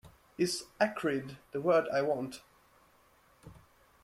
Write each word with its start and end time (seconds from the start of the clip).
Is 0.35 0.65
'acrid' 0.79 1.37
the 1.51 1.61
word 1.61 1.87
I 1.93 2.01
want? 2.01 2.41